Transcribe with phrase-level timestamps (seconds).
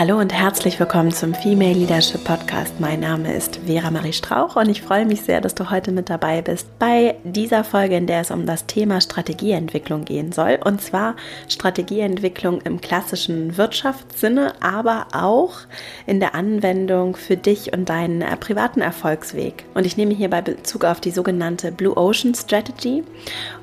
[0.00, 2.80] Hallo und herzlich willkommen zum Female Leadership Podcast.
[2.80, 6.08] Mein Name ist Vera Marie Strauch und ich freue mich sehr, dass du heute mit
[6.08, 10.58] dabei bist bei dieser Folge, in der es um das Thema Strategieentwicklung gehen soll.
[10.64, 11.16] Und zwar
[11.50, 15.58] Strategieentwicklung im klassischen Wirtschaftssinne, aber auch
[16.06, 19.66] in der Anwendung für dich und deinen äh, privaten Erfolgsweg.
[19.74, 23.04] Und ich nehme hierbei Bezug auf die sogenannte Blue Ocean Strategy.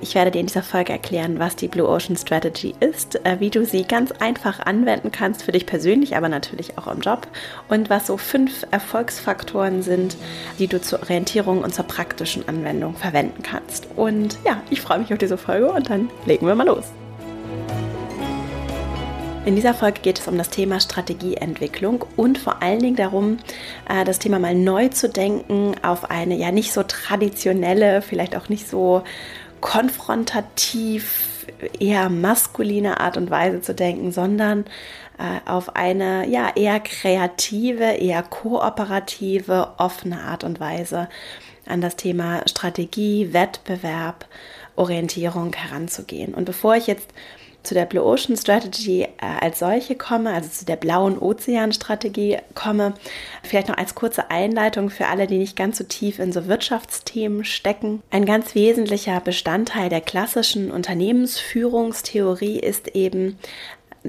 [0.01, 3.49] Ich werde dir in dieser Folge erklären, was die Blue Ocean Strategy ist, äh, wie
[3.49, 7.27] du sie ganz einfach anwenden kannst für dich persönlich, aber natürlich auch im Job
[7.70, 10.18] und was so fünf Erfolgsfaktoren sind,
[10.59, 13.88] die du zur Orientierung und zur praktischen Anwendung verwenden kannst.
[13.95, 16.85] Und ja, ich freue mich auf diese Folge und dann legen wir mal los.
[19.48, 23.38] In dieser Folge geht es um das Thema Strategieentwicklung und vor allen Dingen darum,
[23.88, 28.49] äh, das Thema mal neu zu denken auf eine ja nicht so traditionelle, vielleicht auch
[28.49, 29.04] nicht so
[29.62, 31.37] konfrontativ,
[31.79, 34.65] eher maskuline Art und Weise zu denken, sondern
[35.17, 41.09] äh, auf eine ja eher kreative, eher kooperative, offene Art und Weise
[41.65, 44.26] an das Thema Strategie, Wettbewerb,
[44.76, 46.34] Orientierung heranzugehen.
[46.34, 47.09] Und bevor ich jetzt
[47.68, 49.07] zu der Blue Ocean Strategy äh,
[49.41, 52.93] als solche komme, also zu der blauen Ozean Strategie komme,
[53.43, 57.43] vielleicht noch als kurze Einleitung für alle, die nicht ganz so tief in so Wirtschaftsthemen
[57.43, 58.01] stecken.
[58.10, 63.38] Ein ganz wesentlicher Bestandteil der klassischen Unternehmensführungstheorie ist eben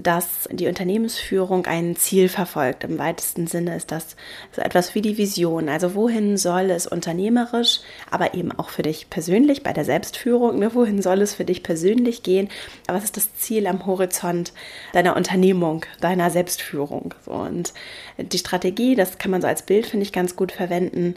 [0.02, 2.84] dass die Unternehmensführung ein Ziel verfolgt.
[2.84, 4.16] Im weitesten Sinne ist das
[4.52, 5.68] so etwas wie die Vision.
[5.68, 10.74] Also wohin soll es unternehmerisch, aber eben auch für dich persönlich bei der Selbstführung, ne,
[10.74, 12.48] wohin soll es für dich persönlich gehen?
[12.86, 14.52] Was ist das Ziel am Horizont
[14.92, 17.14] deiner Unternehmung, deiner Selbstführung?
[17.24, 17.72] So, und
[18.18, 21.14] die Strategie, das kann man so als Bild, finde ich, ganz gut verwenden.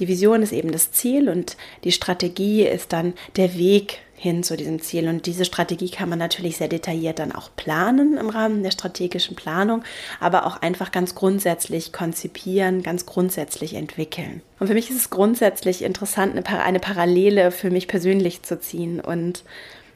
[0.00, 4.56] Die Vision ist eben das Ziel und die Strategie ist dann der Weg hin zu
[4.56, 5.08] diesem Ziel.
[5.08, 9.36] Und diese Strategie kann man natürlich sehr detailliert dann auch planen im Rahmen der strategischen
[9.36, 9.82] Planung,
[10.20, 14.42] aber auch einfach ganz grundsätzlich konzipieren, ganz grundsätzlich entwickeln.
[14.58, 19.44] Und für mich ist es grundsätzlich interessant, eine, Parallele für mich persönlich zu ziehen und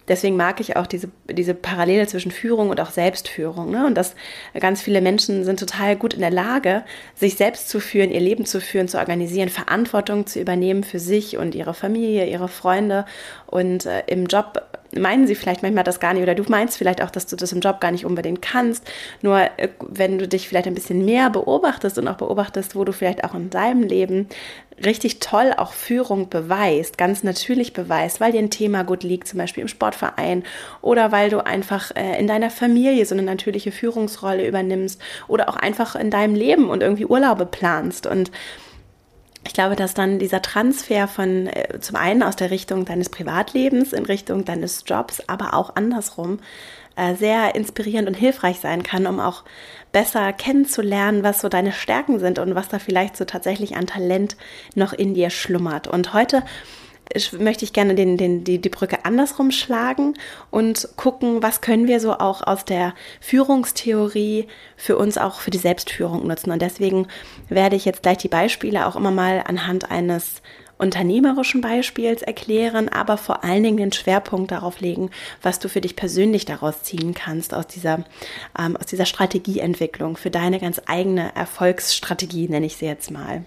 [0.08, 3.70] deswegen mag ich auch diese, diese Parallele zwischen Führung und auch Selbstführung.
[3.70, 3.86] Ne?
[3.86, 4.14] Und dass
[4.58, 8.46] ganz viele Menschen sind total gut in der Lage, sich selbst zu führen, ihr Leben
[8.46, 13.04] zu führen, zu organisieren, Verantwortung zu übernehmen für sich und ihre Familie, ihre Freunde
[13.46, 17.02] und äh, im Job meinen sie vielleicht manchmal das gar nicht oder du meinst vielleicht
[17.02, 18.90] auch, dass du das im Job gar nicht unbedingt kannst.
[19.22, 22.92] Nur äh, wenn du dich vielleicht ein bisschen mehr beobachtest und auch beobachtest, wo du
[22.92, 24.28] vielleicht auch in deinem Leben
[24.84, 29.38] richtig toll auch Führung beweist, ganz natürlich beweist, weil dir ein Thema gut liegt, zum
[29.38, 30.44] Beispiel im Sportverein
[30.82, 35.56] oder weil du einfach äh, in deiner Familie so eine natürliche Führungsrolle übernimmst oder auch
[35.56, 38.30] einfach in deinem Leben und irgendwie Urlaube planst und
[39.44, 43.92] ich glaube, dass dann dieser Transfer von äh, zum einen aus der Richtung deines Privatlebens
[43.92, 46.40] in Richtung deines Jobs, aber auch andersrum
[46.96, 49.44] äh, sehr inspirierend und hilfreich sein kann, um auch
[49.92, 54.36] besser kennenzulernen, was so deine Stärken sind und was da vielleicht so tatsächlich an Talent
[54.74, 55.86] noch in dir schlummert.
[55.86, 56.42] Und heute
[57.38, 60.14] möchte ich gerne den, den, die, die Brücke andersrum schlagen
[60.50, 64.46] und gucken, was können wir so auch aus der Führungstheorie
[64.76, 66.50] für uns auch für die Selbstführung nutzen.
[66.50, 67.06] Und deswegen
[67.48, 70.42] werde ich jetzt gleich die Beispiele auch immer mal anhand eines
[70.78, 75.10] unternehmerischen Beispiels erklären, aber vor allen Dingen den Schwerpunkt darauf legen,
[75.42, 78.04] was du für dich persönlich daraus ziehen kannst aus dieser,
[78.58, 83.44] ähm, aus dieser Strategieentwicklung für deine ganz eigene Erfolgsstrategie, nenne ich sie jetzt mal.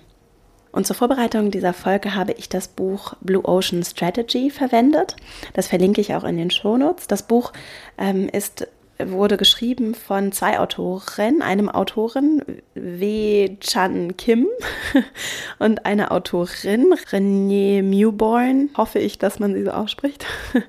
[0.72, 5.16] Und zur Vorbereitung dieser Folge habe ich das Buch Blue Ocean Strategy verwendet.
[5.54, 7.08] Das verlinke ich auch in den Shownotes.
[7.08, 7.52] Das Buch
[7.98, 8.68] ähm, ist
[9.10, 12.44] wurde geschrieben von zwei Autoren, einem Autorin
[12.76, 13.58] W.
[13.60, 14.48] Chan Kim
[15.60, 18.70] und einer Autorin Renee Mewborn.
[18.78, 20.26] Hoffe ich, dass man sie so ausspricht.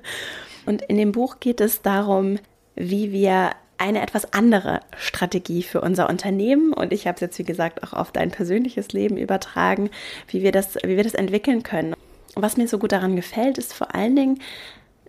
[0.65, 2.39] Und in dem Buch geht es darum,
[2.75, 3.51] wie wir
[3.83, 7.91] eine etwas andere Strategie für unser Unternehmen und ich habe es jetzt wie gesagt auch
[7.91, 9.89] auf dein persönliches Leben übertragen,
[10.29, 11.93] wie wir das, wie wir das entwickeln können.
[12.35, 14.39] Was mir so gut daran gefällt, ist vor allen Dingen,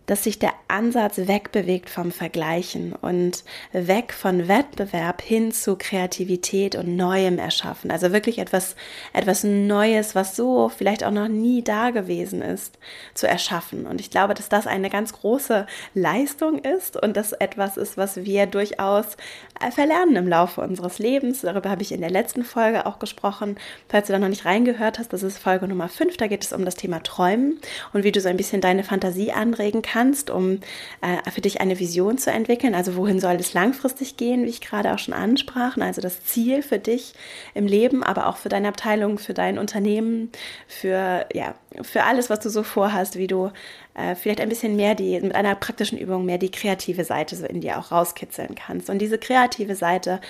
[0.07, 6.97] dass sich der Ansatz wegbewegt vom Vergleichen und weg von Wettbewerb hin zu Kreativität und
[6.97, 7.91] Neuem erschaffen.
[7.91, 8.77] Also wirklich etwas,
[9.13, 12.79] etwas Neues, was so vielleicht auch noch nie da gewesen ist,
[13.15, 13.87] zu erschaffen.
[13.87, 18.25] Und ich glaube, dass das eine ganz große Leistung ist und das etwas ist, was
[18.25, 19.17] wir durchaus
[19.61, 21.41] äh, verlernen im Laufe unseres Lebens.
[21.41, 23.57] Darüber habe ich in der letzten Folge auch gesprochen.
[23.89, 26.17] Falls du da noch nicht reingehört hast, das ist Folge Nummer 5.
[26.19, 27.59] Da geht es um das Thema Träumen
[27.93, 30.59] und wie du so ein bisschen deine Fantasie anregen kannst kannst, um
[31.03, 32.75] äh, für dich eine Vision zu entwickeln.
[32.75, 35.77] Also wohin soll es langfristig gehen, wie ich gerade auch schon ansprach.
[35.77, 37.15] Also das Ziel für dich
[37.55, 40.31] im Leben, aber auch für deine Abteilung, für dein Unternehmen,
[40.67, 43.53] für, ja, für alles, was du so vorhast, wie du
[43.95, 47.47] äh, vielleicht ein bisschen mehr die, mit einer praktischen Übung mehr die kreative Seite so
[47.47, 48.91] in dir auch rauskitzeln kannst.
[48.91, 50.21] Und diese kreative Seite,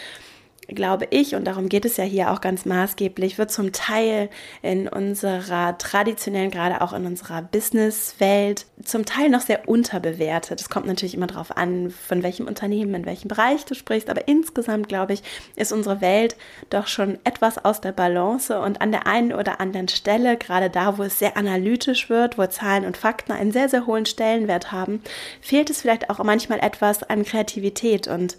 [0.68, 4.30] glaube ich, und darum geht es ja hier auch ganz maßgeblich, wird zum Teil
[4.62, 10.60] in unserer traditionellen, gerade auch in unserer Businesswelt, zum Teil noch sehr unterbewertet.
[10.60, 14.28] Es kommt natürlich immer darauf an, von welchem Unternehmen, in welchem Bereich du sprichst, aber
[14.28, 15.22] insgesamt, glaube ich,
[15.56, 16.36] ist unsere Welt
[16.70, 20.98] doch schon etwas aus der Balance und an der einen oder anderen Stelle, gerade da,
[20.98, 25.02] wo es sehr analytisch wird, wo Zahlen und Fakten einen sehr, sehr hohen Stellenwert haben,
[25.40, 28.36] fehlt es vielleicht auch manchmal etwas an Kreativität und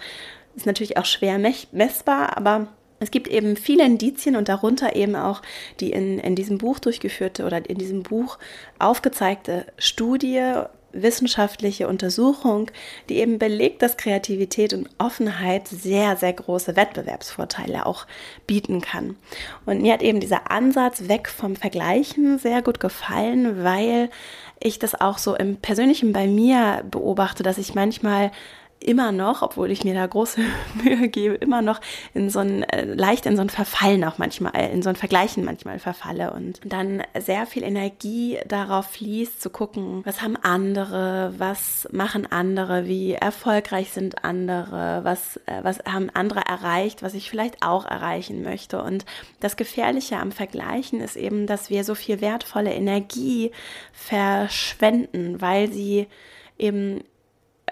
[0.55, 1.37] ist natürlich auch schwer
[1.71, 2.67] messbar, aber
[2.99, 5.41] es gibt eben viele Indizien und darunter eben auch
[5.79, 8.37] die in, in diesem Buch durchgeführte oder in diesem Buch
[8.79, 10.63] aufgezeigte Studie,
[10.95, 12.71] wissenschaftliche Untersuchung,
[13.09, 18.07] die eben belegt, dass Kreativität und Offenheit sehr, sehr große Wettbewerbsvorteile auch
[18.47, 19.17] bieten kann.
[19.65, 24.09] Und mir hat eben dieser Ansatz weg vom Vergleichen sehr gut gefallen, weil
[24.59, 28.31] ich das auch so im Persönlichen bei mir beobachte, dass ich manchmal
[28.79, 30.41] immer noch, obwohl ich mir da große
[30.83, 31.81] Mühe gebe, immer noch
[32.13, 34.95] in so ein, äh, leicht in so ein Verfallen auch manchmal, äh, in so ein
[34.95, 41.33] Vergleichen manchmal verfalle und dann sehr viel Energie darauf fließt, zu gucken, was haben andere,
[41.37, 47.29] was machen andere, wie erfolgreich sind andere, was, äh, was haben andere erreicht, was ich
[47.29, 48.81] vielleicht auch erreichen möchte.
[48.81, 49.05] Und
[49.39, 53.51] das Gefährliche am Vergleichen ist eben, dass wir so viel wertvolle Energie
[53.93, 56.07] verschwenden, weil sie
[56.57, 57.03] eben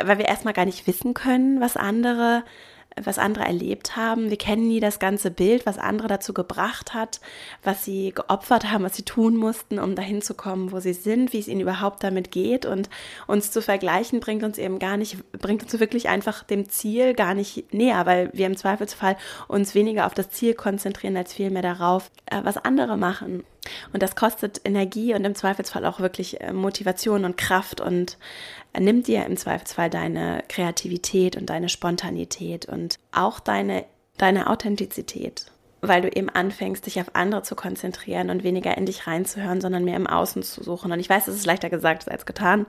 [0.01, 2.43] weil wir erstmal gar nicht wissen können, was andere
[3.01, 4.29] was andere erlebt haben.
[4.29, 7.19] Wir kennen nie das ganze Bild, was andere dazu gebracht hat,
[7.63, 11.33] was sie geopfert haben, was sie tun mussten, um dahin zu kommen, wo sie sind,
[11.33, 12.65] wie es ihnen überhaupt damit geht.
[12.65, 12.89] Und
[13.27, 17.33] uns zu vergleichen bringt uns eben gar nicht, bringt uns wirklich einfach dem Ziel gar
[17.33, 19.17] nicht näher, weil wir im Zweifelsfall
[19.47, 23.43] uns weniger auf das Ziel konzentrieren, als vielmehr darauf, äh, was andere machen.
[23.93, 28.17] Und das kostet Energie und im Zweifelsfall auch wirklich äh, Motivation und Kraft und
[28.79, 33.85] nimmt dir im Zweifelsfall deine Kreativität und deine Spontanität und auch deine,
[34.17, 35.45] deine Authentizität,
[35.81, 39.85] weil du eben anfängst, dich auf andere zu konzentrieren und weniger in dich reinzuhören, sondern
[39.85, 40.91] mehr im Außen zu suchen.
[40.91, 42.65] Und ich weiß, es ist leichter gesagt als getan.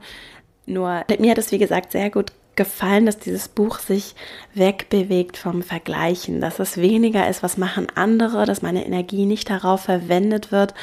[0.65, 4.15] Nur mir hat es, wie gesagt, sehr gut gefallen, dass dieses Buch sich
[4.53, 9.81] wegbewegt vom Vergleichen, dass es weniger ist, was machen andere, dass meine Energie nicht darauf
[9.81, 10.73] verwendet wird,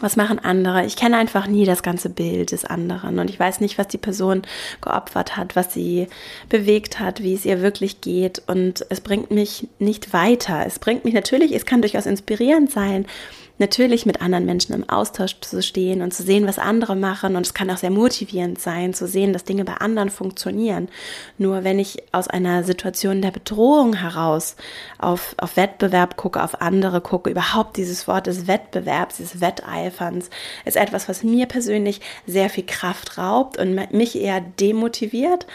[0.00, 0.84] was machen andere.
[0.84, 3.98] Ich kenne einfach nie das ganze Bild des anderen und ich weiß nicht, was die
[3.98, 4.42] Person
[4.80, 6.08] geopfert hat, was sie
[6.48, 10.64] bewegt hat, wie es ihr wirklich geht und es bringt mich nicht weiter.
[10.66, 13.06] Es bringt mich natürlich, es kann durchaus inspirierend sein,
[13.62, 17.36] natürlich mit anderen Menschen im Austausch zu stehen und zu sehen, was andere machen.
[17.36, 20.88] Und es kann auch sehr motivierend sein, zu sehen, dass Dinge bei anderen funktionieren.
[21.38, 24.56] Nur wenn ich aus einer Situation der Bedrohung heraus
[24.98, 30.28] auf, auf Wettbewerb gucke, auf andere gucke, überhaupt dieses Wort des Wettbewerbs, des Wetteiferns,
[30.64, 35.46] ist etwas, was mir persönlich sehr viel Kraft raubt und mich eher demotiviert,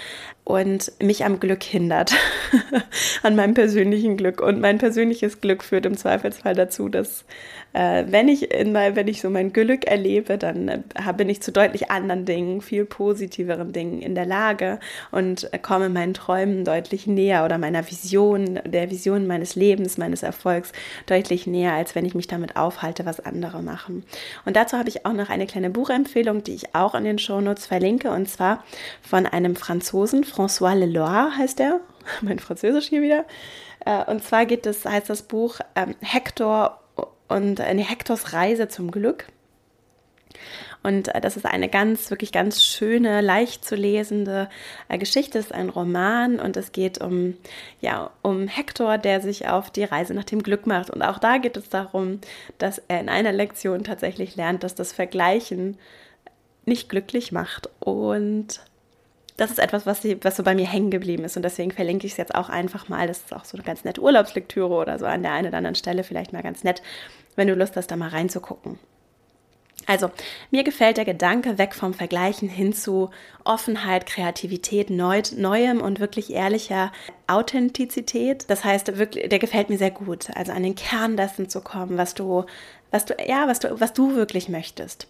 [0.47, 2.15] und mich am Glück hindert,
[3.21, 4.39] an meinem persönlichen Glück.
[4.39, 7.25] Und mein persönliches Glück führt im Zweifelsfall dazu, dass
[7.73, 10.81] äh, wenn ich in mein, wenn ich so mein Glück erlebe, dann äh,
[11.15, 14.79] bin ich zu deutlich anderen Dingen, viel positiveren Dingen in der Lage
[15.11, 20.23] und äh, komme meinen Träumen deutlich näher oder meiner Vision, der Vision meines Lebens, meines
[20.23, 20.71] Erfolgs
[21.05, 24.03] deutlich näher, als wenn ich mich damit aufhalte, was andere machen.
[24.45, 27.65] Und dazu habe ich auch noch eine kleine Buchempfehlung, die ich auch in den Shownotes
[27.65, 28.63] verlinke, und zwar
[29.01, 31.79] von einem Franzosen, François Leloir heißt er,
[32.21, 33.25] mein Französisch hier wieder.
[33.85, 36.79] Äh, und zwar geht es, heißt das Buch ähm, Hector
[37.27, 39.27] und eine Hektors Reise zum Glück.
[40.83, 44.49] Und äh, das ist eine ganz, wirklich ganz schöne, leicht zu lesende
[44.89, 45.39] äh, Geschichte.
[45.39, 47.35] Es ist ein Roman und es geht um,
[47.81, 50.89] ja, um Hector, der sich auf die Reise nach dem Glück macht.
[50.89, 52.19] Und auch da geht es darum,
[52.57, 55.77] dass er in einer Lektion tatsächlich lernt, dass das Vergleichen
[56.65, 57.69] nicht glücklich macht.
[57.79, 58.61] Und
[59.37, 62.13] das ist etwas, was, was so bei mir hängen geblieben ist und deswegen verlinke ich
[62.13, 63.07] es jetzt auch einfach mal.
[63.07, 65.75] Das ist auch so eine ganz nette Urlaubslektüre oder so an der einen oder anderen
[65.75, 66.81] Stelle vielleicht mal ganz nett,
[67.35, 68.79] wenn du Lust hast, da mal reinzugucken.
[69.85, 70.11] Also,
[70.51, 73.09] mir gefällt der Gedanke weg vom Vergleichen hin zu
[73.45, 76.91] Offenheit, Kreativität, Neu Neuem und wirklich ehrlicher
[77.27, 78.49] Authentizität.
[78.49, 80.29] Das heißt, wirklich, der gefällt mir sehr gut.
[80.35, 82.43] Also an den Kern dessen zu kommen, was du,
[82.91, 85.07] was du, ja, was du, was du wirklich möchtest.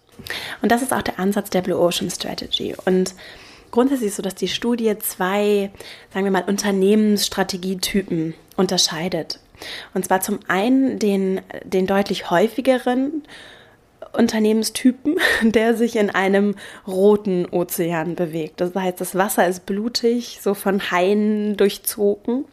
[0.62, 2.76] Und das ist auch der Ansatz der Blue Ocean Strategy.
[2.86, 3.16] Und
[3.72, 5.72] grundsätzlich so, dass die Studie zwei,
[6.14, 9.40] sagen wir mal, Unternehmensstrategietypen unterscheidet.
[9.94, 13.24] Und zwar zum einen den, den deutlich häufigeren
[14.14, 16.56] Unternehmenstypen, der sich in einem
[16.86, 18.62] roten Ozean bewegt.
[18.62, 22.46] Das heißt, das Wasser ist blutig, so von Haien durchzogen.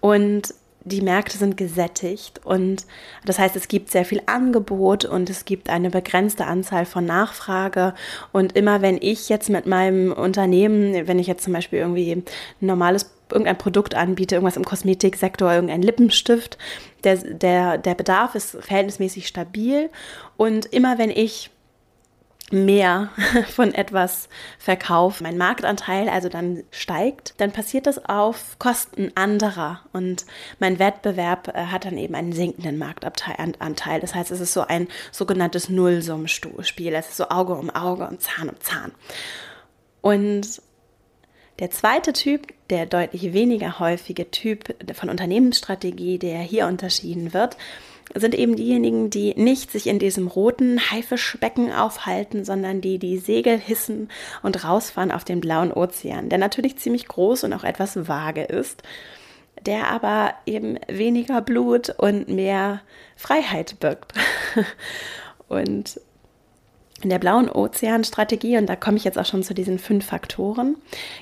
[0.00, 0.54] Und
[0.88, 2.86] die Märkte sind gesättigt und
[3.24, 7.94] das heißt, es gibt sehr viel Angebot und es gibt eine begrenzte Anzahl von Nachfrage.
[8.32, 12.24] Und immer wenn ich jetzt mit meinem Unternehmen, wenn ich jetzt zum Beispiel irgendwie ein
[12.60, 16.58] normales irgendein Produkt anbiete, irgendwas im Kosmetiksektor, irgendein Lippenstift.
[17.04, 19.90] Der, der, der Bedarf ist verhältnismäßig stabil
[20.36, 21.50] und immer wenn ich
[22.50, 23.10] mehr
[23.54, 24.28] von etwas
[24.58, 30.24] verkaufe, mein Marktanteil also dann steigt, dann passiert das auf Kosten anderer und
[30.58, 34.00] mein Wettbewerb äh, hat dann eben einen sinkenden Marktanteil.
[34.00, 36.94] Das heißt, es ist so ein sogenanntes Nullsummenspiel.
[36.94, 38.92] Es ist so Auge um Auge und Zahn um Zahn.
[40.00, 40.62] Und
[41.58, 47.56] der zweite Typ, der deutlich weniger häufige Typ von Unternehmensstrategie, der hier unterschieden wird,
[48.14, 53.58] sind eben diejenigen, die nicht sich in diesem roten Haifischbecken aufhalten, sondern die die Segel
[53.58, 54.08] hissen
[54.42, 58.82] und rausfahren auf den blauen Ozean, der natürlich ziemlich groß und auch etwas vage ist,
[59.66, 62.80] der aber eben weniger Blut und mehr
[63.16, 64.12] Freiheit birgt.
[65.48, 66.00] und
[67.02, 70.76] in der blauen Ozeanstrategie, und da komme ich jetzt auch schon zu diesen fünf Faktoren,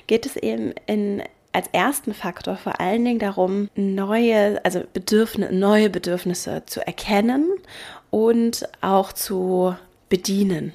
[0.07, 1.21] geht es eben in
[1.57, 7.49] als ersten Faktor vor allen Dingen darum, neue, also Bedürfnisse, neue Bedürfnisse zu erkennen
[8.11, 9.75] und auch zu
[10.07, 10.73] bedienen.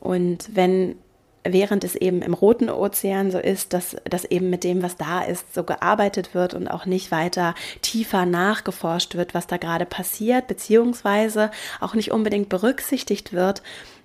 [0.00, 0.96] Und wenn
[1.44, 5.22] während es eben im Roten Ozean so ist, dass, dass eben mit dem, was da
[5.22, 10.46] ist, so gearbeitet wird und auch nicht weiter tiefer nachgeforscht wird, was da gerade passiert,
[10.46, 13.62] beziehungsweise auch nicht unbedingt berücksichtigt wird,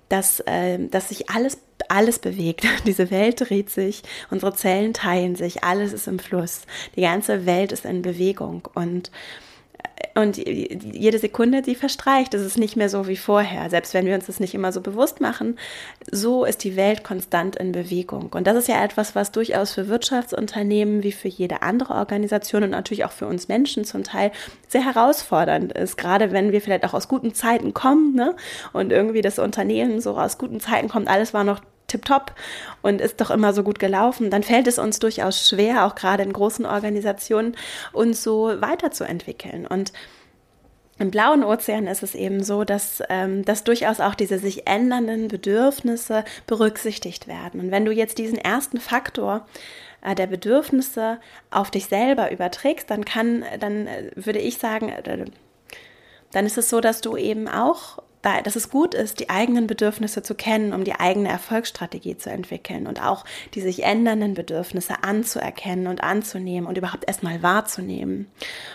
[0.08, 2.66] dass, äh, dass sich alles, alles bewegt.
[2.86, 6.62] Diese Welt dreht sich, unsere Zellen teilen sich, alles ist im Fluss.
[6.96, 9.10] Die ganze Welt ist in Bewegung und
[10.14, 13.70] und jede Sekunde, die verstreicht, ist es nicht mehr so wie vorher.
[13.70, 15.56] Selbst wenn wir uns das nicht immer so bewusst machen,
[16.10, 18.32] so ist die Welt konstant in Bewegung.
[18.32, 22.70] Und das ist ja etwas, was durchaus für Wirtschaftsunternehmen wie für jede andere Organisation und
[22.70, 24.32] natürlich auch für uns Menschen zum Teil
[24.66, 25.96] sehr herausfordernd ist.
[25.96, 28.34] Gerade wenn wir vielleicht auch aus guten Zeiten kommen ne?
[28.72, 32.34] und irgendwie das Unternehmen so aus guten Zeiten kommt, alles war noch tipptopp
[32.82, 36.22] und ist doch immer so gut gelaufen, dann fällt es uns durchaus schwer, auch gerade
[36.22, 37.56] in großen Organisationen,
[37.92, 39.66] uns so weiterzuentwickeln.
[39.66, 39.92] Und
[40.98, 45.28] im blauen Ozean ist es eben so, dass, ähm, dass durchaus auch diese sich ändernden
[45.28, 47.60] Bedürfnisse berücksichtigt werden.
[47.60, 49.46] Und wenn du jetzt diesen ersten Faktor
[50.02, 51.18] äh, der Bedürfnisse
[51.50, 55.24] auf dich selber überträgst, dann kann, dann äh, würde ich sagen, äh,
[56.32, 60.22] dann ist es so, dass du eben auch dass es gut ist, die eigenen Bedürfnisse
[60.22, 65.86] zu kennen, um die eigene Erfolgsstrategie zu entwickeln und auch die sich ändernden Bedürfnisse anzuerkennen
[65.86, 68.26] und anzunehmen und überhaupt erstmal wahrzunehmen.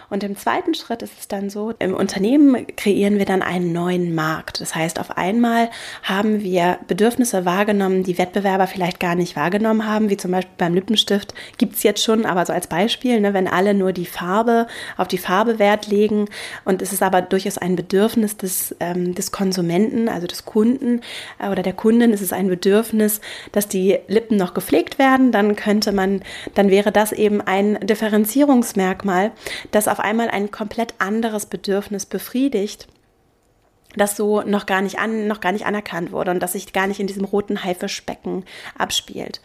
[0.09, 4.15] Und im zweiten Schritt ist es dann so, im Unternehmen kreieren wir dann einen neuen
[4.15, 4.61] Markt.
[4.61, 5.69] Das heißt, auf einmal
[6.03, 10.73] haben wir Bedürfnisse wahrgenommen, die Wettbewerber vielleicht gar nicht wahrgenommen haben, wie zum Beispiel beim
[10.73, 14.67] Lippenstift gibt es jetzt schon, aber so als Beispiel, ne, wenn alle nur die Farbe
[14.95, 16.29] auf die Farbe Wert legen
[16.63, 21.01] und es ist aber durchaus ein Bedürfnis des, ähm, des Konsumenten, also des Kunden
[21.39, 23.19] äh, oder der Kundin ist es ein Bedürfnis,
[23.51, 26.21] dass die Lippen noch gepflegt werden, dann könnte man,
[26.53, 29.31] dann wäre das eben ein Differenzierungsmerkmal,
[29.71, 32.87] das auf einmal ein komplett anderes Bedürfnis befriedigt
[33.95, 36.87] das so noch gar nicht an, noch gar nicht anerkannt wurde und das sich gar
[36.87, 38.43] nicht in diesem roten Haifischbecken
[38.75, 39.39] abspielt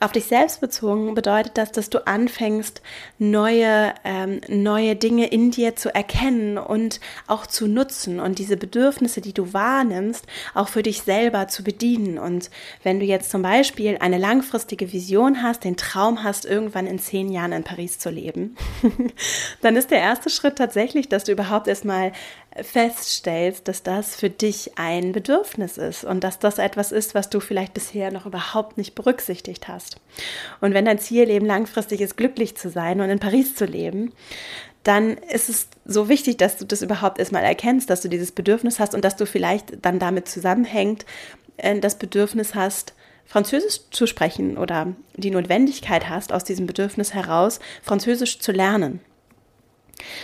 [0.00, 2.82] auf dich selbst bezogen bedeutet das, dass du anfängst,
[3.18, 9.20] neue, ähm, neue Dinge in dir zu erkennen und auch zu nutzen und diese Bedürfnisse,
[9.20, 12.18] die du wahrnimmst, auch für dich selber zu bedienen.
[12.18, 12.50] Und
[12.82, 17.30] wenn du jetzt zum Beispiel eine langfristige Vision hast, den Traum hast, irgendwann in zehn
[17.30, 18.56] Jahren in Paris zu leben,
[19.62, 22.12] dann ist der erste Schritt tatsächlich, dass du überhaupt erstmal
[22.62, 27.40] feststellst, dass das für dich ein Bedürfnis ist und dass das etwas ist, was du
[27.40, 29.96] vielleicht bisher noch überhaupt nicht berücksichtigt hast.
[30.60, 34.12] Und wenn dein Ziel eben langfristig ist, glücklich zu sein und in Paris zu leben,
[34.82, 38.78] dann ist es so wichtig, dass du das überhaupt erstmal erkennst, dass du dieses Bedürfnis
[38.78, 41.04] hast und dass du vielleicht dann damit zusammenhängt,
[41.56, 42.94] äh, das Bedürfnis hast,
[43.24, 49.00] Französisch zu sprechen oder die Notwendigkeit hast, aus diesem Bedürfnis heraus Französisch zu lernen.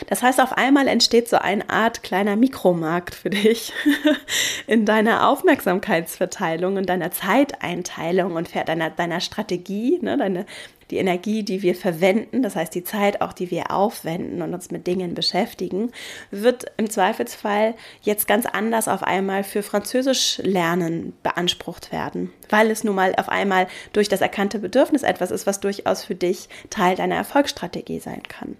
[0.08, 3.72] Das heißt, auf einmal entsteht so eine Art kleiner Mikromarkt für dich
[4.66, 10.46] in deiner Aufmerksamkeitsverteilung und deiner Zeiteinteilung und deiner, deiner Strategie, ne, deine,
[10.90, 14.70] die Energie, die wir verwenden, das heißt die Zeit auch, die wir aufwenden und uns
[14.70, 15.90] mit Dingen beschäftigen,
[16.30, 22.84] wird im Zweifelsfall jetzt ganz anders auf einmal für Französisch lernen beansprucht werden, weil es
[22.84, 26.94] nun mal auf einmal durch das erkannte Bedürfnis etwas ist, was durchaus für dich Teil
[26.94, 28.56] deiner Erfolgsstrategie sein kann.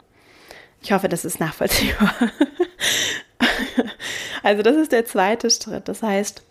[0.82, 2.14] Ich hoffe, das ist nachvollziehbar.
[4.42, 5.88] also das ist der zweite Schritt.
[5.88, 6.42] Das heißt,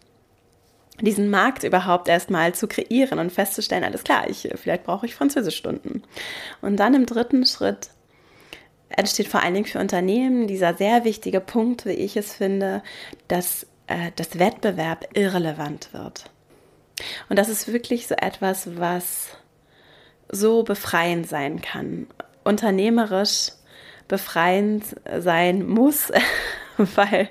[1.01, 6.03] diesen Markt überhaupt erstmal zu kreieren und festzustellen, alles klar, ich, vielleicht brauche ich Französischstunden.
[6.61, 7.89] Und dann im dritten Schritt
[8.89, 12.83] entsteht vor allen Dingen für Unternehmen dieser sehr wichtige Punkt, wie ich es finde,
[13.27, 16.25] dass äh, das Wettbewerb irrelevant wird.
[17.29, 19.29] Und das ist wirklich so etwas, was
[20.29, 22.07] so befreiend sein kann.
[22.43, 23.53] Unternehmerisch
[24.11, 24.83] befreiend
[25.19, 26.11] sein muss,
[26.95, 27.29] weil,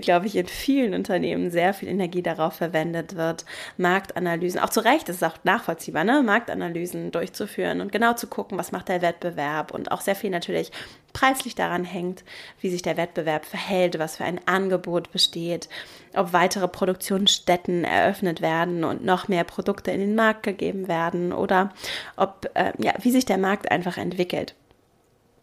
[0.00, 3.44] glaube ich, in vielen Unternehmen sehr viel Energie darauf verwendet wird,
[3.76, 6.24] Marktanalysen, auch zu Recht, das ist auch nachvollziehbar, ne?
[6.24, 10.72] Marktanalysen durchzuführen und genau zu gucken, was macht der Wettbewerb und auch sehr viel natürlich
[11.12, 12.24] preislich daran hängt,
[12.60, 15.68] wie sich der Wettbewerb verhält, was für ein Angebot besteht,
[16.16, 21.72] ob weitere Produktionsstätten eröffnet werden und noch mehr Produkte in den Markt gegeben werden oder
[22.16, 24.56] ob, äh, ja, wie sich der Markt einfach entwickelt.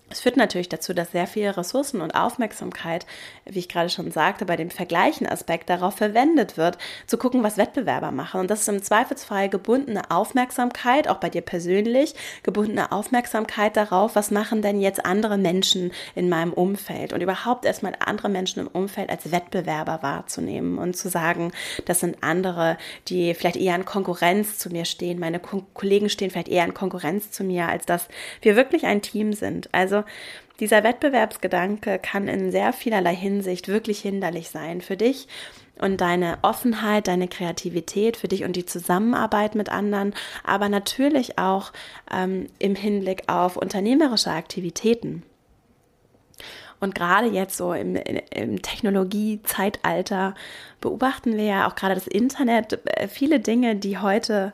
[0.10, 3.06] Es führt natürlich dazu, dass sehr viele Ressourcen und Aufmerksamkeit,
[3.44, 7.58] wie ich gerade schon sagte, bei dem vergleichen Aspekt darauf verwendet wird, zu gucken, was
[7.58, 8.40] Wettbewerber machen.
[8.40, 14.32] Und das ist im Zweifelsfall gebundene Aufmerksamkeit, auch bei dir persönlich, gebundene Aufmerksamkeit darauf, was
[14.32, 19.10] machen denn jetzt andere Menschen in meinem Umfeld und überhaupt erstmal andere Menschen im Umfeld
[19.10, 21.52] als Wettbewerber wahrzunehmen und zu sagen,
[21.84, 22.78] das sind andere,
[23.10, 25.20] die vielleicht eher in Konkurrenz zu mir stehen.
[25.20, 28.08] Meine Kollegen stehen vielleicht eher in Konkurrenz zu mir, als dass
[28.42, 29.68] wir wirklich ein Team sind.
[29.74, 30.10] Also also
[30.60, 35.28] dieser Wettbewerbsgedanke kann in sehr vielerlei Hinsicht wirklich hinderlich sein für dich
[35.80, 41.72] und deine Offenheit, deine Kreativität für dich und die Zusammenarbeit mit anderen, aber natürlich auch
[42.12, 45.22] ähm, im Hinblick auf unternehmerische Aktivitäten.
[46.80, 50.36] Und gerade jetzt so im, im Technologiezeitalter
[50.82, 54.54] beobachten wir ja auch gerade das Internet, äh, viele Dinge, die heute,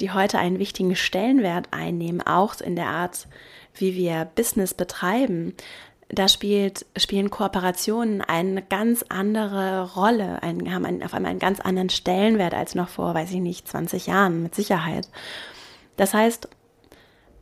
[0.00, 3.26] die heute einen wichtigen Stellenwert einnehmen, auch in der Art,
[3.74, 5.54] wie wir Business betreiben,
[6.12, 11.58] da spielt, spielen Kooperationen eine ganz andere Rolle, ein, haben einen, auf einmal einen ganz
[11.58, 15.08] anderen Stellenwert als noch vor, weiß ich nicht, 20 Jahren, mit Sicherheit.
[15.96, 16.48] Das heißt,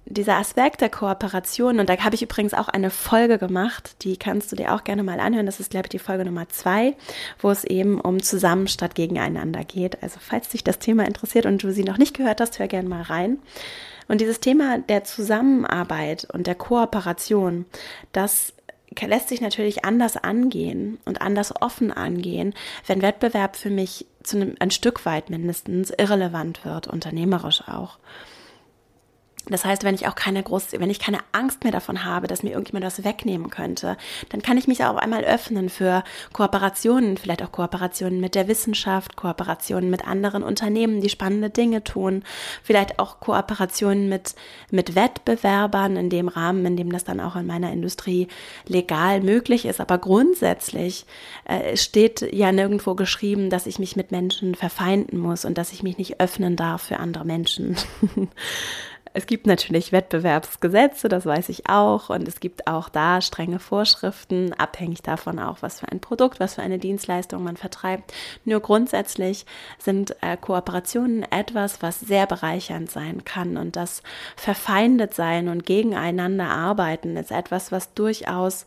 [0.07, 4.51] dieser Aspekt der Kooperation, und da habe ich übrigens auch eine Folge gemacht, die kannst
[4.51, 5.47] du dir auch gerne mal anhören.
[5.47, 6.97] Das ist, glaube ich, die Folge Nummer zwei,
[7.39, 10.03] wo es eben um zusammen statt gegeneinander geht.
[10.03, 12.89] Also, falls dich das Thema interessiert und du sie noch nicht gehört hast, hör gerne
[12.89, 13.39] mal rein.
[14.11, 17.67] Und dieses Thema der Zusammenarbeit und der Kooperation,
[18.11, 18.53] das
[19.01, 22.53] lässt sich natürlich anders angehen und anders offen angehen,
[22.89, 27.99] wenn Wettbewerb für mich zu einem, ein Stück weit mindestens irrelevant wird, unternehmerisch auch.
[29.51, 32.43] Das heißt, wenn ich auch keine große, wenn ich keine Angst mehr davon habe, dass
[32.43, 33.97] mir irgendjemand das wegnehmen könnte,
[34.29, 39.17] dann kann ich mich auch einmal öffnen für Kooperationen, vielleicht auch Kooperationen mit der Wissenschaft,
[39.17, 42.23] Kooperationen mit anderen Unternehmen, die spannende Dinge tun,
[42.63, 44.35] vielleicht auch Kooperationen mit,
[44.71, 48.29] mit Wettbewerbern in dem Rahmen, in dem das dann auch in meiner Industrie
[48.67, 49.81] legal möglich ist.
[49.81, 51.07] Aber grundsätzlich
[51.45, 55.83] äh, steht ja nirgendwo geschrieben, dass ich mich mit Menschen verfeinden muss und dass ich
[55.83, 57.77] mich nicht öffnen darf für andere Menschen.
[59.13, 64.53] Es gibt natürlich Wettbewerbsgesetze, das weiß ich auch, und es gibt auch da strenge Vorschriften,
[64.53, 68.15] abhängig davon auch, was für ein Produkt, was für eine Dienstleistung man vertreibt.
[68.45, 69.47] Nur grundsätzlich
[69.79, 74.05] sind äh, Kooperationen etwas, was sehr bereichernd sein kann und das
[74.37, 78.67] verfeindet sein und gegeneinander arbeiten ist etwas, was durchaus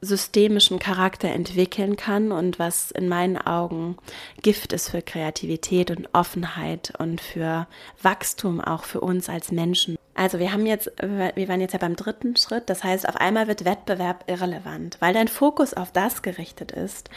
[0.00, 3.98] systemischen Charakter entwickeln kann und was in meinen Augen
[4.42, 7.66] Gift ist für Kreativität und Offenheit und für
[8.02, 9.96] Wachstum auch für uns als Menschen.
[10.14, 13.46] Also wir haben jetzt, wir waren jetzt ja beim dritten Schritt, das heißt, auf einmal
[13.46, 17.10] wird Wettbewerb irrelevant, weil dein Fokus auf das gerichtet ist,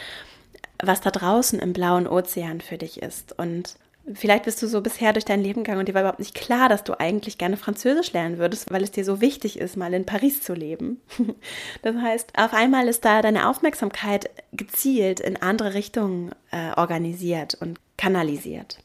[0.82, 3.76] was da draußen im blauen Ozean für dich ist und
[4.12, 6.68] Vielleicht bist du so bisher durch dein Leben gegangen und dir war überhaupt nicht klar,
[6.68, 10.04] dass du eigentlich gerne Französisch lernen würdest, weil es dir so wichtig ist, mal in
[10.04, 11.00] Paris zu leben.
[11.82, 17.78] Das heißt, auf einmal ist da deine Aufmerksamkeit gezielt in andere Richtungen äh, organisiert und
[17.96, 18.78] kanalisiert.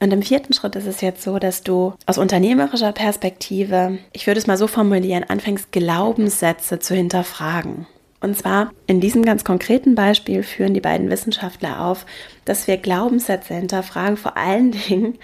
[0.00, 4.40] Und im vierten Schritt ist es jetzt so, dass du aus unternehmerischer Perspektive, ich würde
[4.40, 7.86] es mal so formulieren, anfängst, Glaubenssätze zu hinterfragen.
[8.20, 12.04] Und zwar in diesem ganz konkreten Beispiel führen die beiden Wissenschaftler auf,
[12.44, 15.18] dass wir Glaubenssätze hinterfragen, vor allen Dingen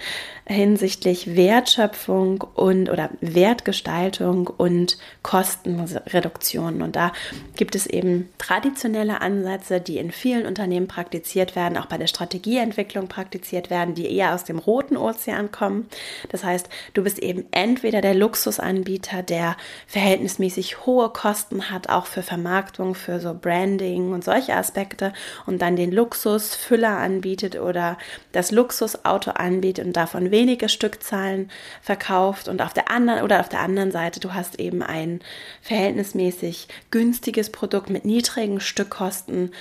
[0.49, 6.81] hinsichtlich Wertschöpfung und oder Wertgestaltung und Kostenreduktion.
[6.81, 7.11] Und da
[7.57, 13.09] gibt es eben traditionelle Ansätze, die in vielen Unternehmen praktiziert werden, auch bei der Strategieentwicklung
[13.09, 15.87] praktiziert werden, die eher aus dem roten Ozean kommen.
[16.29, 22.23] Das heißt, du bist eben entweder der Luxusanbieter, der verhältnismäßig hohe Kosten hat, auch für
[22.23, 25.13] Vermarktung, für so Branding und solche Aspekte
[25.45, 27.97] und dann den Luxusfüller anbietet oder
[28.31, 31.49] das Luxusauto anbietet und davon wenige Stückzahlen
[31.81, 35.21] verkauft und auf der anderen oder auf der anderen Seite du hast eben ein
[35.61, 39.51] verhältnismäßig günstiges Produkt mit niedrigen Stückkosten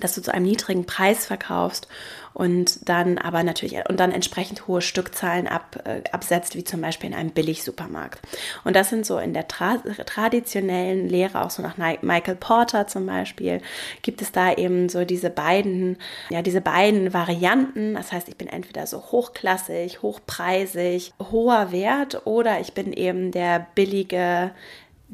[0.00, 1.88] dass du zu einem niedrigen Preis verkaufst
[2.34, 7.10] und dann aber natürlich und dann entsprechend hohe Stückzahlen ab, äh, absetzt, wie zum Beispiel
[7.10, 8.20] in einem Billigsupermarkt.
[8.64, 9.76] Und das sind so in der tra
[10.06, 13.60] traditionellen Lehre, auch so nach Michael Porter zum Beispiel,
[14.00, 15.98] gibt es da eben so diese beiden,
[16.30, 17.94] ja, diese beiden Varianten.
[17.94, 23.66] Das heißt, ich bin entweder so hochklassig, hochpreisig, hoher Wert oder ich bin eben der
[23.74, 24.52] billige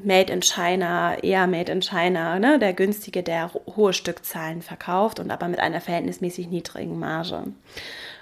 [0.03, 2.59] Made in China, eher Made in China, ne?
[2.59, 7.45] der günstige, der hohe Stückzahlen verkauft und aber mit einer verhältnismäßig niedrigen Marge.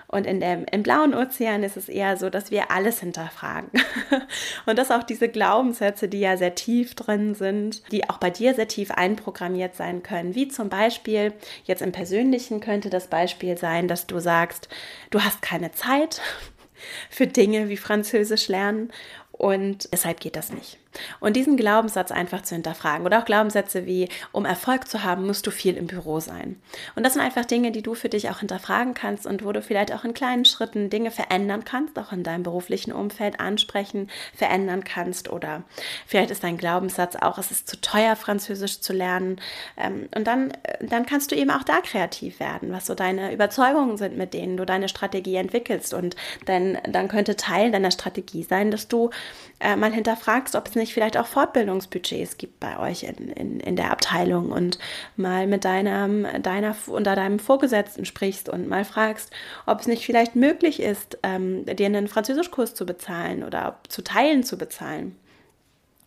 [0.09, 3.71] Und in dem, im blauen Ozean ist es eher so, dass wir alles hinterfragen.
[4.67, 8.55] und dass auch diese Glaubenssätze, die ja sehr tief drin sind, die auch bei dir
[8.55, 10.35] sehr tief einprogrammiert sein können.
[10.37, 11.33] Wie zum Beispiel,
[11.65, 14.69] jetzt im Persönlichen könnte das Beispiel sein, dass du sagst,
[15.11, 16.21] du hast keine Zeit
[17.11, 18.93] für Dinge wie Französisch lernen
[19.33, 20.79] und deshalb geht das nicht.
[21.21, 25.47] Und diesen Glaubenssatz einfach zu hinterfragen oder auch Glaubenssätze wie, um Erfolg zu haben, musst
[25.47, 26.61] du viel im Büro sein.
[26.95, 29.63] Und das sind einfach Dinge, die du für dich auch hinterfragen kannst und wo du
[29.63, 34.85] vielleicht auch in kleinen Schritten Dinge verändern kannst, auch in deinem beruflichen Umfeld ansprechen, verändern
[34.85, 35.63] kannst oder
[36.07, 39.41] vielleicht ist dein Glaubenssatz auch, es ist zu teuer, Französisch zu lernen.
[39.77, 43.97] Ähm, und dann, dann kannst du eben auch da kreativ werden, was so deine Überzeugungen
[43.97, 45.95] sind, mit denen du deine Strategie entwickelst.
[45.95, 49.11] Und dann, dann könnte Teil deiner Strategie sein, dass du
[49.61, 53.77] äh, mal hinterfragst, ob es nicht vielleicht auch Fortbildungsbudgets gibt bei euch in, in, in
[53.77, 54.79] der Abteilung und
[55.16, 59.31] mal mit deinem, deiner unter deinem Vorgesetzten sprichst und mal fragst,
[59.64, 64.45] ob es nicht vielleicht möglich ist, ähm, dir einen Französischkurs zu bezahlen oder zu teilen
[64.45, 65.16] zu bezahlen.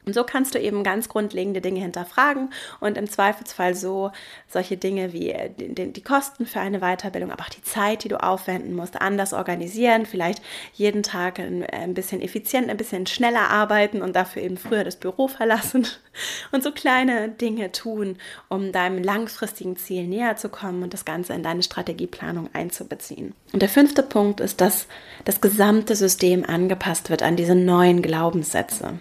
[0.05, 4.11] Und so kannst du eben ganz grundlegende Dinge hinterfragen und im Zweifelsfall so
[4.47, 8.07] solche Dinge wie äh, die, die, Kosten für eine Weiterbildung, aber auch die Zeit, die
[8.07, 10.41] du aufwenden musst, anders organisieren, vielleicht
[10.73, 14.95] jeden Tag ein, ein bisschen effizient, ein bisschen schneller arbeiten und dafür eben früher das
[14.95, 15.85] Büro verlassen
[16.51, 21.33] und so kleine Dinge tun, um deinem langfristigen Ziel näher zu kommen und das Ganze
[21.33, 23.35] in deine Strategieplanung einzubeziehen.
[23.51, 24.87] Und der fünfte Punkt ist, dass
[25.25, 28.99] das gesamte System angepasst wird an diese neuen Glaubenssätze.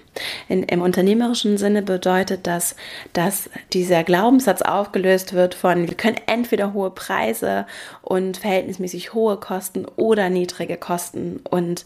[0.48, 2.74] In, Im unternehmerischen Sinne bedeutet das,
[3.12, 7.66] dass dieser Glaubenssatz aufgelöst wird von, wir können entweder hohe Preise
[8.02, 11.84] und verhältnismäßig hohe Kosten oder niedrige Kosten und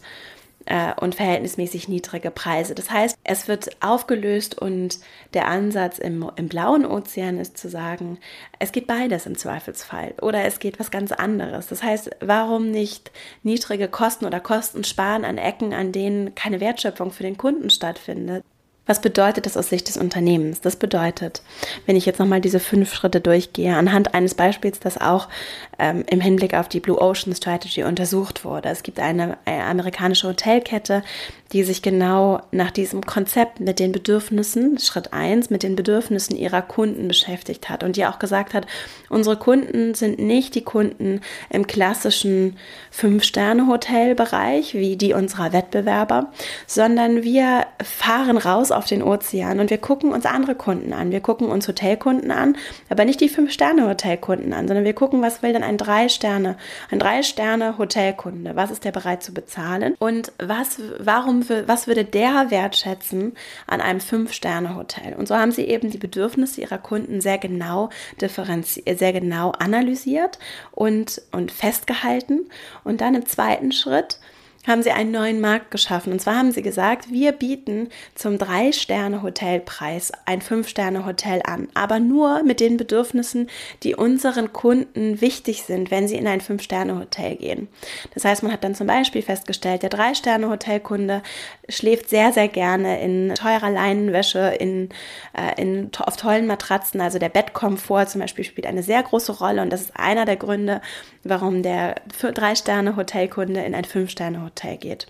[0.65, 2.75] äh, und verhältnismäßig niedrige Preise.
[2.75, 4.99] Das heißt, es wird aufgelöst und
[5.33, 8.17] der Ansatz im, im blauen Ozean ist zu sagen,
[8.59, 11.67] es geht beides im Zweifelsfall oder es geht was ganz anderes.
[11.67, 13.11] Das heißt, warum nicht
[13.43, 18.43] niedrige Kosten oder Kosten sparen an Ecken, an denen keine Wertschöpfung für den Kunden stattfindet?
[18.85, 20.59] Was bedeutet das aus Sicht des Unternehmens?
[20.59, 21.41] Das bedeutet,
[21.85, 25.29] wenn ich jetzt nochmal diese fünf Schritte durchgehe, anhand eines Beispiels, das auch
[25.79, 28.67] ähm, im Hinblick auf die Blue Ocean Strategy untersucht wurde.
[28.67, 31.01] Es gibt eine, eine amerikanische Hotelkette,
[31.53, 36.63] die sich genau nach diesem Konzept mit den Bedürfnissen, Schritt eins mit den Bedürfnissen ihrer
[36.63, 38.65] Kunden beschäftigt hat und die auch gesagt hat,
[39.07, 42.57] unsere Kunden sind nicht die Kunden im klassischen
[42.91, 46.31] Fünf-Sterne-Hotel-Bereich wie die unserer Wettbewerber,
[46.67, 51.11] sondern wir fahren raus auf den Ozean und wir gucken uns andere Kunden an.
[51.11, 52.57] Wir gucken uns Hotelkunden an,
[52.89, 56.57] aber nicht die Fünf-Sterne-Hotelkunden an, sondern wir gucken, was will denn ein Drei-Sterne,
[56.91, 58.55] ein Drei-Sterne-Hotelkunde?
[58.55, 59.95] Was ist der bereit zu bezahlen?
[59.99, 63.33] Und was, warum was würde der wertschätzen
[63.67, 65.13] an einem Fünf-Sterne-Hotel?
[65.17, 67.89] Und so haben sie eben die Bedürfnisse ihrer Kunden sehr genau
[68.21, 70.39] differenziert, sehr genau analysiert
[70.71, 72.49] und, und festgehalten.
[72.83, 74.19] Und dann im zweiten Schritt
[74.65, 76.13] haben sie einen neuen Markt geschaffen.
[76.13, 82.59] Und zwar haben sie gesagt, wir bieten zum Drei-Sterne-Hotelpreis ein Fünf-Sterne-Hotel an, aber nur mit
[82.59, 83.49] den Bedürfnissen,
[83.83, 87.67] die unseren Kunden wichtig sind, wenn sie in ein Fünf-Sterne-Hotel gehen.
[88.13, 91.21] Das heißt, man hat dann zum Beispiel festgestellt, der Drei-Sterne-Hotelkunde
[91.67, 94.89] schläft sehr, sehr gerne in teurer Leinenwäsche, in,
[95.37, 97.01] äh, in, auf tollen Matratzen.
[97.01, 100.37] Also der Bettkomfort zum Beispiel spielt eine sehr große Rolle und das ist einer der
[100.37, 100.81] Gründe,
[101.23, 105.07] warum der Drei-Sterne-Hotelkunde in ein Fünf-Sterne-Hotel Hotel geht.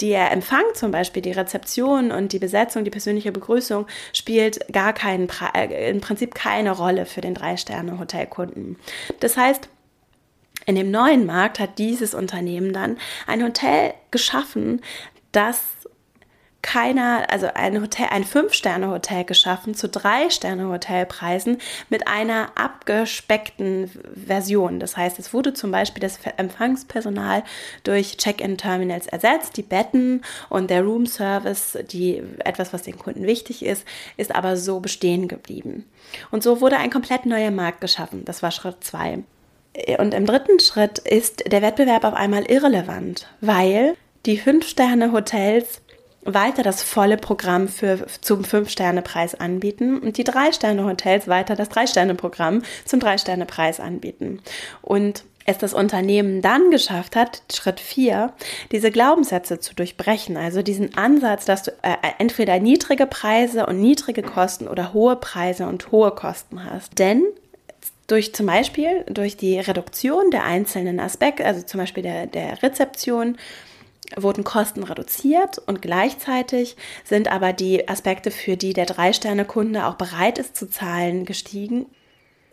[0.00, 5.28] Der Empfang zum Beispiel, die Rezeption und die Besetzung, die persönliche Begrüßung spielt gar keinen,
[5.54, 8.76] äh, im Prinzip keine Rolle für den Drei-Sterne-Hotelkunden.
[9.20, 9.68] Das heißt,
[10.66, 12.96] in dem neuen Markt hat dieses Unternehmen dann
[13.26, 14.80] ein Hotel geschaffen,
[15.32, 15.60] das
[16.62, 24.78] keiner, also ein Hotel, ein Fünf-Sterne-Hotel geschaffen zu Drei-Sterne-Hotelpreisen mit einer abgespeckten Version.
[24.78, 27.44] Das heißt, es wurde zum Beispiel das Empfangspersonal
[27.82, 29.56] durch Check-in-Terminals ersetzt.
[29.56, 34.80] Die Betten und der Room-Service, die etwas, was den Kunden wichtig ist, ist aber so
[34.80, 35.86] bestehen geblieben.
[36.30, 38.24] Und so wurde ein komplett neuer Markt geschaffen.
[38.24, 39.22] Das war Schritt zwei.
[39.98, 43.96] Und im dritten Schritt ist der Wettbewerb auf einmal irrelevant, weil
[44.26, 45.80] die Fünf-Sterne-Hotels
[46.22, 53.00] weiter das volle Programm für, zum Fünf-Sterne-Preis anbieten und die Drei-Sterne-Hotels weiter das Drei-Sterne-Programm zum
[53.00, 54.40] Drei-Sterne-Preis anbieten.
[54.82, 58.32] Und es das Unternehmen dann geschafft hat, Schritt 4,
[58.72, 64.22] diese Glaubenssätze zu durchbrechen, also diesen Ansatz, dass du äh, entweder niedrige Preise und niedrige
[64.22, 66.98] Kosten oder hohe Preise und hohe Kosten hast.
[66.98, 67.24] Denn
[68.06, 73.38] durch zum Beispiel durch die Reduktion der einzelnen Aspekte, also zum Beispiel der, der Rezeption,
[74.16, 80.38] wurden Kosten reduziert und gleichzeitig sind aber die Aspekte, für die der Drei-Sterne-Kunde auch bereit
[80.38, 81.86] ist zu zahlen, gestiegen.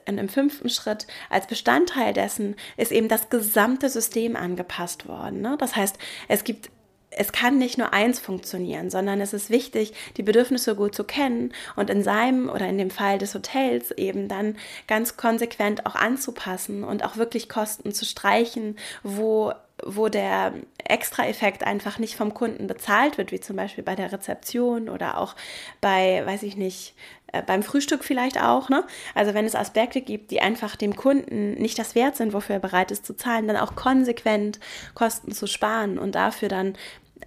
[0.07, 5.41] Und im fünften Schritt als Bestandteil dessen ist eben das gesamte System angepasst worden.
[5.41, 5.57] Ne?
[5.59, 5.97] Das heißt,
[6.29, 6.69] es gibt
[7.09, 11.53] es kann nicht nur eins funktionieren, sondern es ist wichtig, die Bedürfnisse gut zu kennen
[11.75, 16.83] und in seinem oder in dem Fall des Hotels eben dann ganz konsequent auch anzupassen
[16.83, 23.17] und auch wirklich Kosten zu streichen, wo wo der Extra-Effekt einfach nicht vom Kunden bezahlt
[23.17, 25.35] wird, wie zum Beispiel bei der Rezeption oder auch
[25.81, 26.95] bei, weiß ich nicht,
[27.31, 28.69] äh, beim Frühstück vielleicht auch.
[28.69, 28.83] Ne?
[29.13, 32.61] Also wenn es Aspekte gibt, die einfach dem Kunden nicht das wert sind, wofür er
[32.61, 34.59] bereit ist zu zahlen, dann auch konsequent
[34.95, 36.75] Kosten zu sparen und dafür dann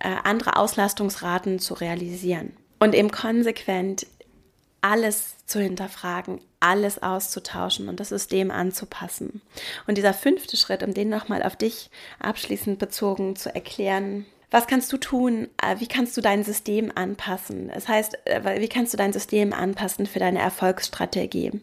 [0.01, 2.57] äh, andere Auslastungsraten zu realisieren.
[2.79, 4.07] Und eben konsequent
[4.81, 9.43] alles zu hinterfragen, alles auszutauschen und das System anzupassen.
[9.87, 14.93] Und dieser fünfte Schritt, um den nochmal auf dich abschließend bezogen zu erklären, was kannst
[14.93, 15.49] du tun?
[15.63, 17.71] Äh, wie kannst du dein System anpassen?
[17.73, 21.61] Das heißt, äh, wie kannst du dein System anpassen für deine Erfolgsstrategie?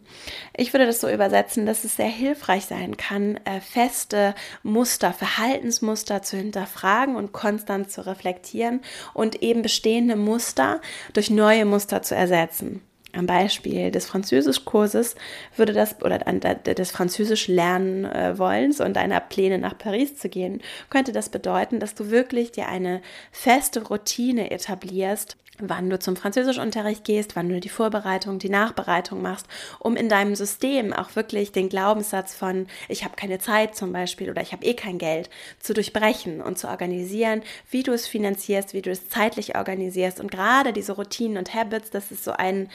[0.56, 6.22] Ich würde das so übersetzen, dass es sehr hilfreich sein kann, äh, feste Muster, Verhaltensmuster
[6.22, 8.80] zu hinterfragen und konstant zu reflektieren
[9.12, 10.80] und eben bestehende Muster
[11.12, 12.80] durch neue Muster zu ersetzen.
[13.18, 15.16] Am Beispiel des Französischkurses
[15.56, 20.60] würde das oder des Französisch lernen äh, wollens und deiner Pläne nach Paris zu gehen,
[20.88, 23.02] könnte das bedeuten, dass du wirklich dir eine
[23.32, 29.46] feste Routine etablierst, wann du zum Französischunterricht gehst, wann du die Vorbereitung, die Nachbereitung machst,
[29.78, 34.30] um in deinem System auch wirklich den Glaubenssatz von ich habe keine Zeit zum Beispiel
[34.30, 38.74] oder ich habe eh kein Geld zu durchbrechen und zu organisieren, wie du es finanzierst,
[38.74, 40.20] wie du es zeitlich organisierst.
[40.20, 42.68] Und gerade diese Routinen und Habits, das ist so ein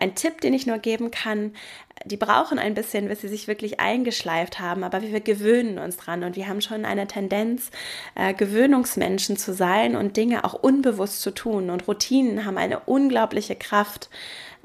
[0.00, 1.52] ein Tipp, den ich nur geben kann,
[2.06, 6.24] die brauchen ein bisschen, bis sie sich wirklich eingeschleift haben, aber wir gewöhnen uns dran
[6.24, 7.70] und wir haben schon eine Tendenz,
[8.14, 11.68] äh, Gewöhnungsmenschen zu sein und Dinge auch unbewusst zu tun.
[11.68, 14.08] Und Routinen haben eine unglaubliche Kraft,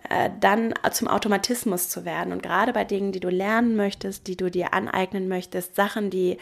[0.10, 2.32] äh, dann zum Automatismus zu werden.
[2.32, 6.38] Und gerade bei Dingen, die du lernen möchtest, die du dir aneignen möchtest, Sachen, die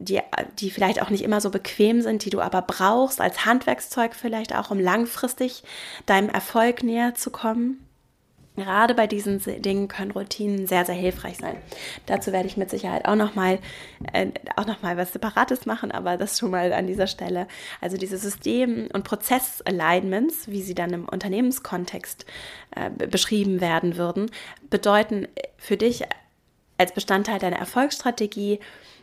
[0.00, 0.20] die,
[0.60, 4.54] die vielleicht auch nicht immer so bequem sind, die du aber brauchst als Handwerkszeug vielleicht
[4.54, 5.64] auch, um langfristig
[6.06, 7.87] deinem Erfolg näher zu kommen.
[8.58, 11.56] Gerade bei diesen Dingen können Routinen sehr, sehr hilfreich sein.
[12.06, 13.60] Dazu werde ich mit Sicherheit auch nochmal
[14.12, 14.26] äh,
[14.66, 17.46] noch was Separates machen, aber das schon mal an dieser Stelle.
[17.80, 22.26] Also diese System- und Prozess-Alignments, wie sie dann im Unternehmenskontext
[22.74, 24.28] äh, beschrieben werden würden,
[24.70, 26.02] bedeuten für dich
[26.78, 28.58] als Bestandteil deiner Erfolgsstrategie,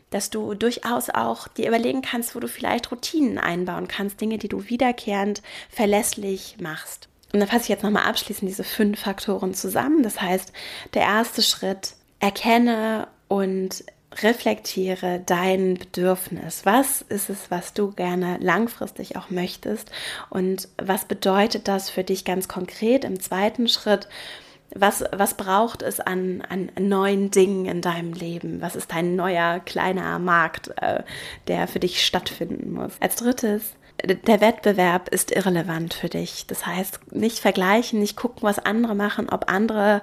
[0.09, 4.49] dass du durchaus auch dir überlegen kannst, wo du vielleicht Routinen einbauen kannst, Dinge, die
[4.49, 7.07] du wiederkehrend verlässlich machst.
[7.33, 10.03] Und dann fasse ich jetzt nochmal abschließend diese fünf Faktoren zusammen.
[10.03, 10.53] Das heißt,
[10.93, 13.83] der erste Schritt, erkenne und
[14.21, 16.65] reflektiere dein Bedürfnis.
[16.65, 19.91] Was ist es, was du gerne langfristig auch möchtest?
[20.29, 24.07] Und was bedeutet das für dich ganz konkret im zweiten Schritt?
[24.73, 28.61] Was, was braucht es an, an neuen Dingen in deinem Leben?
[28.61, 31.03] Was ist dein neuer kleiner Markt, äh,
[31.47, 32.93] der für dich stattfinden muss?
[32.99, 36.45] Als drittes, der Wettbewerb ist irrelevant für dich.
[36.47, 40.01] Das heißt, nicht vergleichen, nicht gucken, was andere machen, ob andere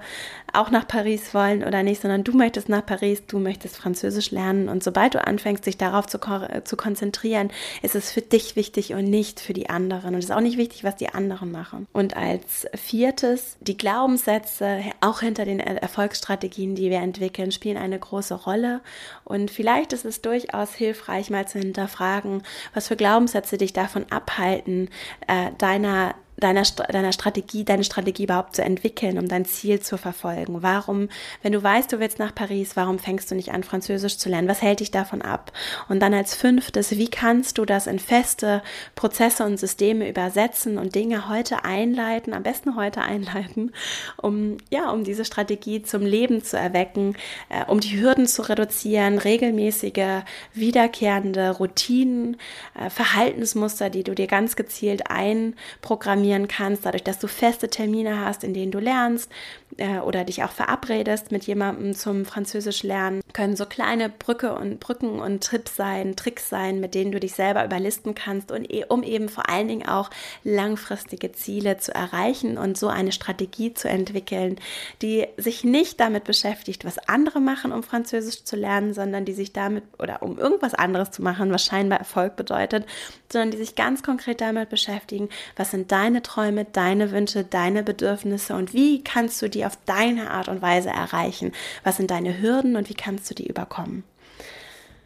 [0.53, 4.69] auch nach Paris wollen oder nicht, sondern du möchtest nach Paris, du möchtest Französisch lernen.
[4.69, 6.19] Und sobald du anfängst, dich darauf zu,
[6.65, 7.51] zu konzentrieren,
[7.83, 10.15] ist es für dich wichtig und nicht für die anderen.
[10.15, 11.87] Und es ist auch nicht wichtig, was die anderen machen.
[11.93, 18.35] Und als viertes, die Glaubenssätze, auch hinter den Erfolgsstrategien, die wir entwickeln, spielen eine große
[18.35, 18.81] Rolle.
[19.25, 22.43] Und vielleicht ist es durchaus hilfreich, mal zu hinterfragen,
[22.75, 24.91] was für Glaubenssätze dich davon abhalten,
[25.27, 30.63] äh, deiner deiner, deiner Strategie, deine Strategie überhaupt zu entwickeln, um dein Ziel zu verfolgen?
[30.63, 31.09] Warum,
[31.43, 34.49] wenn du weißt, du willst nach Paris, warum fängst du nicht an, Französisch zu lernen?
[34.49, 35.53] Was hält dich davon ab?
[35.89, 38.63] Und dann als fünftes, wie kannst du das in feste
[38.95, 43.73] Prozesse und Systeme übersetzen und Dinge heute einleiten, am besten heute einleiten,
[44.17, 47.17] um, ja, um diese Strategie zum Leben zu erwecken,
[47.51, 50.23] äh, um die Hürden zu reduzieren, regelmäßige,
[50.55, 52.37] wiederkehrende Routinen,
[52.79, 58.25] äh, Verhaltensmuster, die du dir ganz gezielt einprogrammierst, strukturieren kannst, dadurch, dass du feste Termine
[58.25, 59.31] hast, in denen du lernst
[59.77, 64.81] äh, oder dich auch verabredest mit jemandem zum Französisch lernen, können so kleine Brücke und
[64.81, 68.85] Brücken und Tipps sein, Tricks sein, mit denen du dich selber überlisten kannst und e
[68.89, 70.11] um eben vor allen Dingen auch
[70.45, 74.57] langfristige Ziele zu erreichen und so eine Strategie zu entwickeln,
[75.01, 79.53] die sich nicht damit beschäftigt, was andere machen, um Französisch zu lernen, sondern die sich
[79.53, 82.87] damit oder um irgendwas anderes zu machen, was scheinbar Erfolg bedeutet,
[83.33, 88.55] sondern die sich ganz konkret damit beschäftigen, was sind deine Träume, deine Wünsche, deine Bedürfnisse
[88.55, 91.53] und wie kannst du die auf deine Art und Weise erreichen?
[91.85, 94.05] Was sind deine Hürden und wie kannst du die überkommen?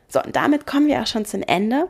[0.09, 1.89] So, und damit kommen wir auch schon zum Ende.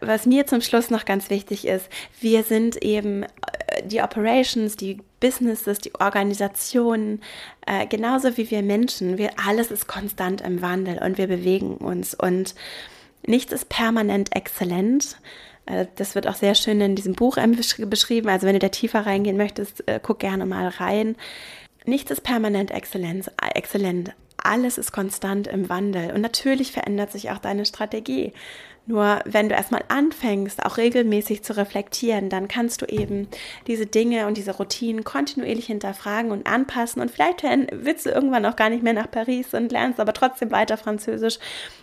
[0.00, 1.88] Was mir zum Schluss noch ganz wichtig ist,
[2.20, 7.22] wir sind eben äh, die Operations, die Businesses, die Organisationen,
[7.66, 9.16] äh, genauso wie wir Menschen.
[9.16, 12.54] Wir, alles ist konstant im Wandel und wir bewegen uns und
[13.26, 15.16] nichts ist permanent exzellent.
[15.66, 17.36] Äh, das wird auch sehr schön in diesem Buch
[17.86, 18.28] beschrieben.
[18.28, 21.16] Also wenn du da tiefer reingehen möchtest, äh, guck gerne mal rein.
[21.84, 23.30] Nichts ist permanent exzellent.
[23.54, 24.12] exzellent.
[24.36, 26.12] Alles ist konstant im Wandel.
[26.12, 28.32] Und natürlich verändert sich auch deine Strategie.
[28.84, 33.28] Nur wenn du erstmal anfängst, auch regelmäßig zu reflektieren, dann kannst du eben
[33.68, 37.00] diese Dinge und diese Routinen kontinuierlich hinterfragen und anpassen.
[37.00, 40.50] Und vielleicht willst du irgendwann auch gar nicht mehr nach Paris und lernst aber trotzdem
[40.50, 41.38] weiter Französisch.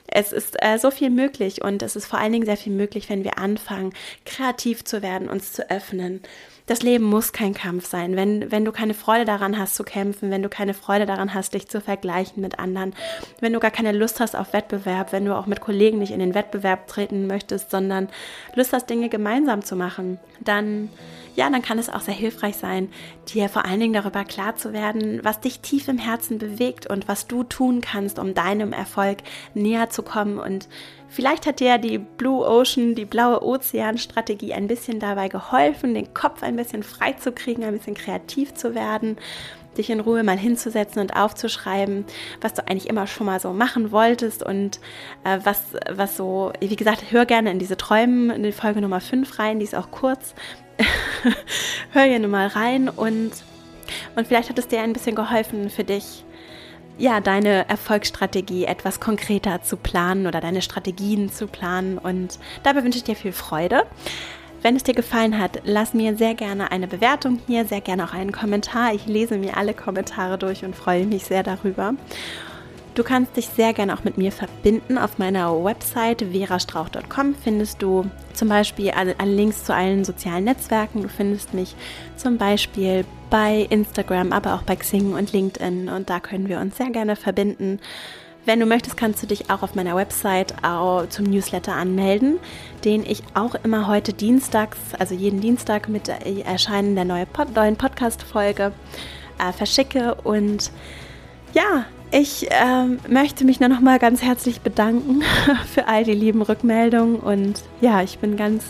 [0.07, 3.09] Es ist äh, so viel möglich und es ist vor allen Dingen sehr viel möglich,
[3.09, 3.93] wenn wir anfangen,
[4.25, 6.21] kreativ zu werden, uns zu öffnen
[6.69, 8.15] das Leben muss kein Kampf sein.
[8.15, 11.55] Wenn, wenn du keine Freude daran hast zu kämpfen, wenn du keine Freude daran hast,
[11.55, 12.93] dich zu vergleichen mit anderen,
[13.39, 16.19] wenn du gar keine Lust hast auf Wettbewerb, wenn du auch mit Kollegen nicht in
[16.19, 18.07] den Wettbewerb treten möchtest, sondern
[18.53, 20.89] Lust hast, Dinge gemeinsam zu machen, dann
[21.35, 22.89] ja, dann kann es auch sehr hilfreich sein,
[23.33, 27.07] dir vor allen Dingen darüber klar zu werden, was dich tief im Herzen bewegt und
[27.07, 29.19] was du tun kannst, um deinem Erfolg
[29.53, 30.37] näher zu kommen.
[30.37, 30.67] Und
[31.09, 36.43] vielleicht hat dir die Blue Ocean, die blaue Ozean-Strategie ein bisschen dabei geholfen, den Kopf
[36.43, 39.17] ein bisschen frei zu kriegen, ein bisschen kreativ zu werden
[39.77, 42.05] dich in Ruhe mal hinzusetzen und aufzuschreiben,
[42.41, 44.79] was du eigentlich immer schon mal so machen wolltest und
[45.23, 49.01] äh, was, was so, wie gesagt, hör gerne in diese Träumen, in die Folge Nummer
[49.01, 50.35] 5 rein, die ist auch kurz.
[51.91, 53.31] hör hier nur mal rein und,
[54.15, 56.23] und vielleicht hat es dir ein bisschen geholfen für dich,
[56.99, 61.97] ja, deine Erfolgsstrategie etwas konkreter zu planen oder deine Strategien zu planen.
[61.97, 63.83] Und dabei wünsche ich dir viel Freude.
[64.61, 68.13] Wenn es dir gefallen hat, lass mir sehr gerne eine Bewertung hier, sehr gerne auch
[68.13, 68.93] einen Kommentar.
[68.93, 71.93] Ich lese mir alle Kommentare durch und freue mich sehr darüber.
[72.99, 74.97] Du kannst dich sehr gerne auch mit mir verbinden.
[74.97, 81.03] Auf meiner Website verastrauch.com findest du zum Beispiel alle, alle, Links zu allen sozialen Netzwerken.
[81.03, 81.77] Du findest mich
[82.17, 86.75] zum Beispiel bei Instagram, aber auch bei Xing und LinkedIn und da können wir uns
[86.75, 87.79] sehr gerne verbinden.
[88.43, 90.53] Wenn du möchtest, kannst du dich auch auf meiner Website
[91.07, 92.37] zum Newsletter anmelden,
[92.83, 98.73] den ich auch immer heute dienstags, also jeden Dienstag mit Erscheinen der neuen Podcast-Folge
[99.37, 100.15] äh, verschicke.
[100.15, 100.69] Und
[101.53, 105.21] ja, ich ähm, möchte mich nur noch mal ganz herzlich bedanken
[105.73, 108.63] für all die lieben Rückmeldungen und ja, ich bin ganz,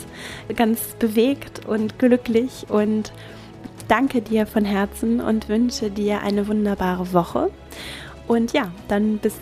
[0.55, 3.13] ganz bewegt und glücklich und
[3.87, 7.49] danke dir von Herzen und wünsche dir eine wunderbare Woche.
[8.27, 9.33] Und ja, dann bis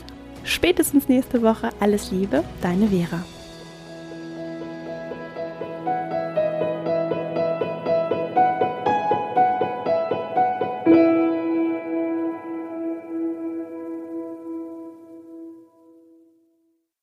[0.44, 1.70] spätestens nächste Woche.
[1.80, 3.24] Alles Liebe, deine Vera.